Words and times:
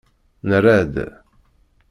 Nerra-d. 0.49 0.95